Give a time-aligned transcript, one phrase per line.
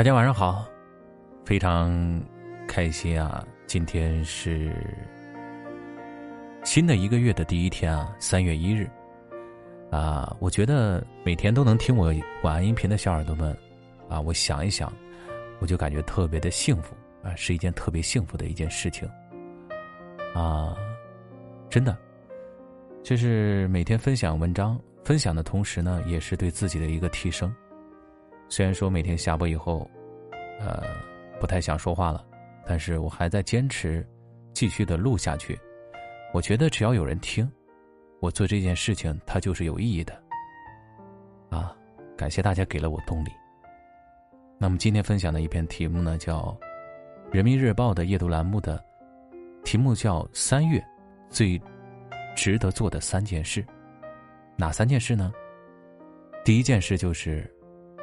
[0.00, 0.66] 大家晚上好，
[1.44, 1.92] 非常
[2.66, 3.46] 开心啊！
[3.66, 4.74] 今天是
[6.64, 8.88] 新的一个月的第一天啊，三月一日
[9.90, 10.34] 啊！
[10.40, 13.54] 我觉得每天都能听我晚安音频的小耳朵们
[14.08, 14.90] 啊，我想一想，
[15.58, 19.06] 我就感觉特别的幸福啊，是一件特别幸福的一件事情
[20.34, 20.74] 啊！
[21.68, 21.94] 真的，
[23.02, 27.54] 就是每天分享文章，分享的同时呢，也是对自己的一个提升。
[28.52, 29.88] 虽然说每天下播以后，
[30.58, 30.82] 呃，
[31.38, 32.26] 不太想说话了，
[32.66, 34.04] 但是我还在坚持，
[34.52, 35.56] 继续的录下去。
[36.34, 37.48] 我觉得只要有人听，
[38.18, 40.20] 我做这件事情，它就是有意义的。
[41.48, 41.72] 啊，
[42.16, 43.30] 感谢大家给了我动力。
[44.58, 46.58] 那么今天分享的一篇题目呢，叫
[47.32, 48.84] 《人民日报》的夜读栏目的
[49.62, 50.84] 题目叫“三月
[51.28, 51.60] 最
[52.34, 53.64] 值得做的三件事”，
[54.58, 55.32] 哪三件事呢？
[56.44, 57.48] 第一件事就是。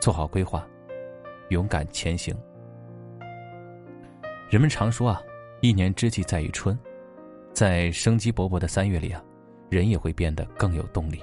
[0.00, 0.66] 做好规划，
[1.48, 2.34] 勇敢前行。
[4.48, 5.20] 人们常说啊，
[5.60, 6.78] 一年之计在于春，
[7.52, 9.22] 在生机勃勃的三月里啊，
[9.68, 11.22] 人也会变得更有动力。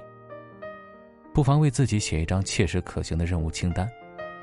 [1.34, 3.90] 不妨为自己写一张切实可行的任务清单，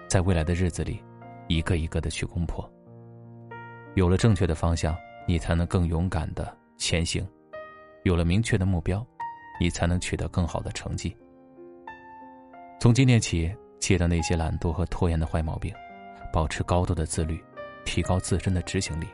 [0.09, 1.03] 在未来的日子里，
[1.47, 2.69] 一个一个的去攻破。
[3.95, 4.97] 有了正确的方向，
[5.29, 7.23] 你才能更勇敢的前行；
[8.05, 9.07] 有了明确的目标，
[9.61, 11.15] 你才能取得更好的成绩。
[12.81, 13.55] 从今天起。
[13.83, 15.75] 戒掉那些懒惰和拖延的坏毛病，
[16.33, 17.43] 保持高度的自律，
[17.85, 19.09] 提高自身的执行力，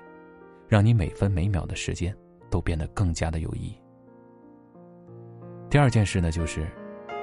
[0.69, 2.15] 让你每分每秒的时间
[2.51, 3.81] 都变得更加的有意义。
[5.71, 6.67] 第二件事呢，就是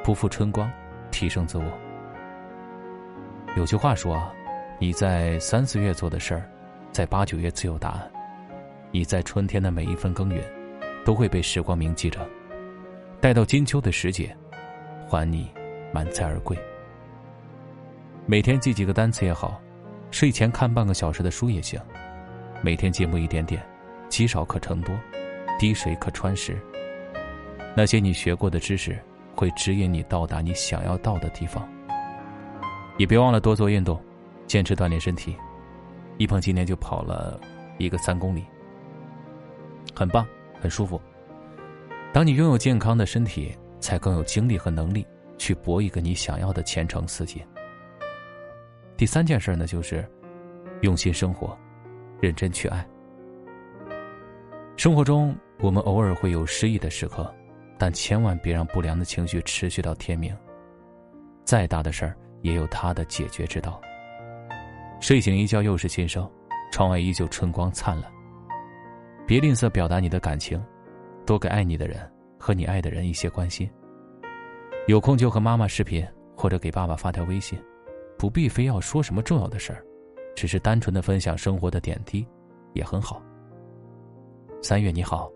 [0.04, 0.68] 不负春光，
[1.12, 1.66] 提升自我。
[3.56, 4.34] 有句话说啊，
[4.80, 6.50] 你在三四月做的事儿，
[6.92, 8.12] 在八九月自有答案。
[8.92, 10.44] 你在春天的每一分耕耘，
[11.06, 12.28] 都会被时光铭记着，
[13.22, 14.36] 待到金秋的时节，
[15.08, 15.48] 还你
[15.94, 16.58] 满载而归。
[18.28, 19.62] 每天记几个单词也好，
[20.10, 21.80] 睡前看半个小时的书也行。
[22.60, 23.64] 每天进步一点点，
[24.10, 24.98] 积少可成多，
[25.60, 26.58] 滴水可穿石。
[27.78, 29.00] 那些你学过的知识，
[29.36, 31.70] 会指引你到达你想要到的地方。
[32.98, 34.04] 也别忘了多做运动，
[34.48, 35.36] 坚持锻炼身体。
[36.18, 37.40] 一鹏今天就跑了
[37.78, 38.44] 一个三公里，
[39.94, 40.26] 很棒，
[40.60, 41.00] 很舒服。
[42.12, 45.06] 当你拥有健康的身体，才更有精力和能力
[45.38, 47.40] 去搏一个你想要的前程似锦。
[48.98, 50.08] 第三件事呢，就是
[50.82, 51.58] 用心生活，
[52.22, 52.86] 认真去爱。
[54.78, 57.34] 生活中，我们偶尔会有失意的时刻，
[57.78, 60.36] 但千万别让不良的情绪持续到天明。
[61.44, 63.82] 再大的事儿，也有它的解决之道。
[65.02, 66.30] 睡醒一觉又是新生，
[66.72, 68.10] 窗外依旧春光灿烂。
[69.28, 70.64] 别吝啬表达你的感情，
[71.26, 72.00] 多给爱你的人
[72.40, 73.70] 和你爱的人一些关心。
[74.88, 77.60] 有空就和妈妈视频，或者给爸爸发条微信。
[78.18, 79.84] 不必非要说什么重要的事儿，
[80.36, 82.28] 只是单纯的分享生活的点滴，
[82.74, 83.22] 也很好。
[84.62, 85.30] 三月你好，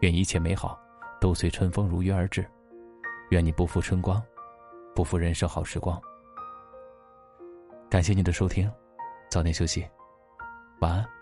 [0.00, 0.78] 愿一切美好
[1.20, 2.44] 都随春风如约而至，
[3.30, 4.22] 愿你不负春光，
[4.94, 6.00] 不负人生好时光。
[7.88, 8.70] 感谢你的收听，
[9.30, 9.86] 早点休息，
[10.80, 11.21] 晚安。